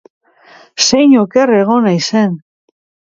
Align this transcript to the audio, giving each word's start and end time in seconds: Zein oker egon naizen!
Zein 0.85 1.13
oker 1.23 1.53
egon 1.57 1.85
naizen! 1.89 2.33